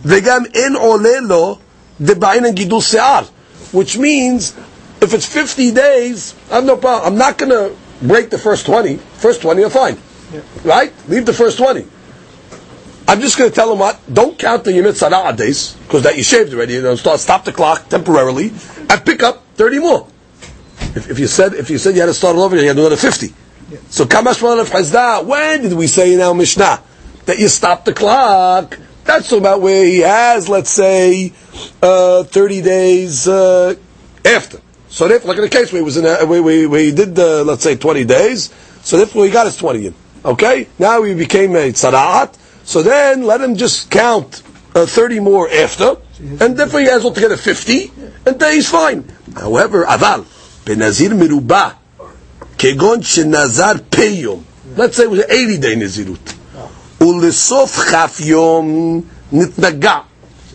[0.06, 1.58] וגם אין עולה לו
[2.02, 3.24] דבעינן גידול שיער.
[3.74, 4.54] Which means,
[5.02, 7.14] if it's 50 days, I have no problem.
[7.14, 8.98] I'm not going to break the first 20.
[9.18, 9.98] First 20 are fine.
[10.65, 10.93] Right?
[11.09, 11.87] Leave the first 20.
[13.09, 16.17] I'm just going to tell him what, don't count the Yemit Sara'ah days, because that
[16.17, 18.53] you shaved already, you know, start, stop the clock temporarily,
[18.89, 20.07] and pick up 30 more.
[20.95, 22.77] If, if you said if you said you had to start all over, you had
[22.77, 23.29] another 50.
[23.89, 26.83] So Kamash of Chisda, when did we say in our Mishnah
[27.27, 28.79] that you stop the clock?
[29.05, 31.33] That's about where he has, let's say,
[31.83, 33.75] uh, 30 days uh,
[34.25, 34.61] after.
[34.89, 36.93] So therefore, like in the case where he was in, a, where, where, where he
[36.93, 39.95] did, uh, let's say, 20 days, so therefore he got his 20 in.
[40.25, 40.69] Okay?
[40.79, 44.43] Now he became a tzara'at, so then let him just count
[44.75, 45.97] uh, 30 more after,
[46.41, 47.93] and therefore he has altogether 50,
[48.27, 49.05] and then he's fine.
[49.35, 50.25] However, aval,
[50.65, 51.75] benazir merubah,
[52.57, 54.45] kegon shenazar peyom,
[54.77, 56.37] let's say it was an 80 day nazirut,
[56.99, 59.03] ulesof chaf yom
[59.33, 60.05] nitnaga,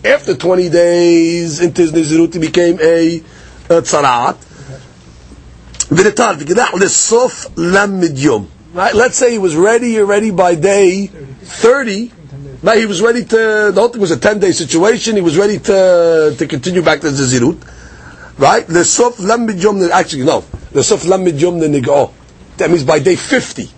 [0.03, 3.17] after 20 days into his nazirut he became a,
[3.69, 4.37] a tzara'at,
[5.89, 8.93] v'netar v'gedach lesof lamid yom, Right?
[8.93, 12.11] Let's say he was ready already by day 30.
[12.61, 12.77] Right?
[12.77, 15.15] He was ready to, the whole thing was a 10 day situation.
[15.15, 17.57] He was ready to, to continue back to the Zirut.
[18.37, 18.67] Right?
[18.67, 19.49] The Sof Lam
[19.93, 20.41] actually, no.
[20.73, 22.11] The Sof Lam Yom Nigo.
[22.57, 23.69] That means by day 50.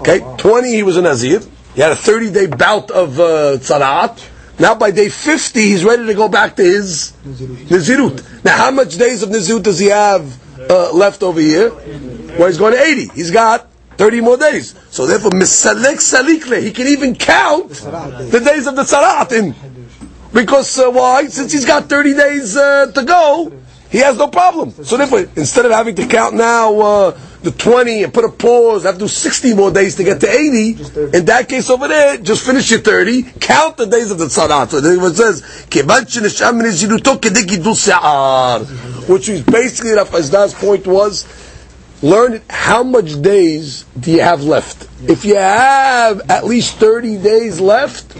[0.00, 0.20] Okay?
[0.38, 1.42] 20 he was a Nazir.
[1.74, 4.26] He had a 30 day bout of uh, Tzaraat.
[4.58, 8.42] Now by day 50 he's ready to go back to his Nazirut.
[8.42, 10.24] Now how much days of Nazirut does he have
[10.70, 11.74] uh, left over here?
[12.38, 13.08] Well, he's going to 80.
[13.14, 14.74] He's got 30 more days.
[14.90, 19.54] So therefore, misalek salikle, he can even count the days of the tzarat in.
[20.32, 21.26] Because uh, why?
[21.28, 23.52] Since he's got 30 days uh, to go,
[23.90, 24.72] he has no problem.
[24.72, 28.82] So therefore, instead of having to count now uh, the 20 and put a pause,
[28.82, 30.70] have to do 60 more days to get to 80,
[31.16, 34.70] in that case over there, just finish your 30, count the days of the tzarat.
[34.70, 35.44] So then it says,
[39.08, 41.24] which is basically, Rav point was,
[42.04, 44.88] learn how much days do you have left.
[45.08, 48.10] If you have at least 30 days left,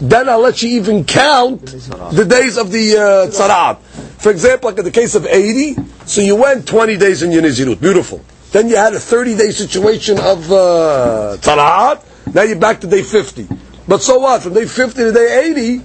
[0.00, 3.78] then I'll let you even count the days of the uh, tzarat.
[4.20, 7.42] For example, like in the case of 80, so you went 20 days in your
[7.42, 8.22] Nizirut, beautiful.
[8.52, 13.02] Then you had a 30 day situation of uh, tzarat, now you're back to day
[13.02, 13.48] 50.
[13.88, 14.42] But so what?
[14.42, 15.78] From day 50 to day 80,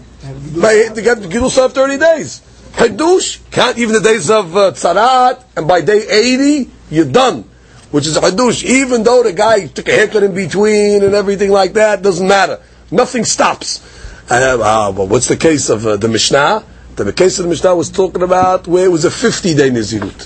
[0.59, 2.41] by, to get to have 30 days.
[2.73, 7.49] Hadush, count even the days of uh, tzarat, and by day 80, you're done.
[7.91, 11.51] Which is a hadush, even though the guy took a haircut in between and everything
[11.51, 12.59] like that, doesn't matter.
[12.91, 13.81] Nothing stops.
[14.29, 16.63] Uh, uh, but what's the case of uh, the Mishnah?
[16.95, 20.25] The case of the Mishnah was talking about where it was a 50 day Nizirut.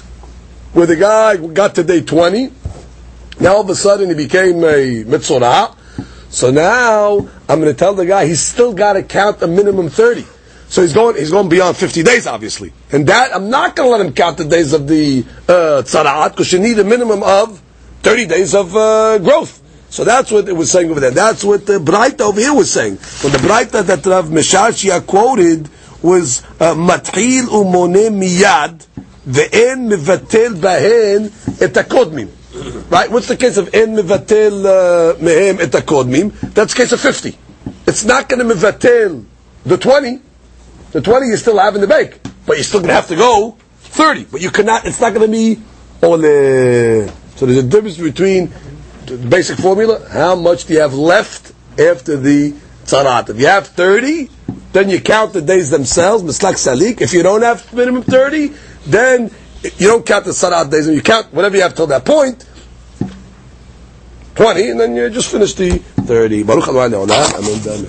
[0.73, 2.51] Where the guy got to day 20,
[3.39, 5.75] now all of a sudden he became a Mitzorah.
[6.29, 9.89] So now I'm going to tell the guy he's still got to count a minimum
[9.89, 10.25] 30.
[10.69, 12.71] So he's going, he's going beyond 50 days, obviously.
[12.91, 16.29] And that, I'm not going to let him count the days of the uh, tzaraat,
[16.31, 17.59] because you need a minimum of
[18.03, 19.63] 30 days of uh, growth.
[19.89, 21.09] So that's what it was saying over there.
[21.09, 22.97] That's what the Braita over here was saying.
[22.97, 25.67] When the Braita that Rav Mesharshiya quoted
[26.03, 28.85] was uh, Mathil umone miyad
[29.27, 31.25] ve'en mevatel bahen
[31.59, 32.29] et hakodmim.
[32.91, 33.09] Right?
[33.09, 36.53] What's the case of en mivatel uh, mehem et hakodmim?
[36.53, 37.35] That's case of 50.
[37.87, 39.25] It's not going to mivatel
[39.65, 40.28] the 20.
[40.91, 43.15] The 20 you still have in the bank, but you're still going to have to
[43.15, 44.25] go 30.
[44.25, 45.61] But you cannot, it's not going to be
[46.01, 47.13] on the.
[47.35, 48.51] So there's a difference between
[49.05, 52.51] the basic formula, how much do you have left after the
[52.85, 53.29] tzarat?
[53.29, 54.29] If you have 30,
[54.71, 57.01] then you count the days themselves, mislak salik.
[57.01, 58.53] If you don't have minimum 30,
[58.85, 59.31] then
[59.63, 62.45] you don't count the tzarat days, and you count whatever you have till that point,
[64.35, 66.43] 20, and then you just finish the 30.
[66.43, 67.33] Baruch Adonai Le'olam.
[67.35, 67.77] Amen.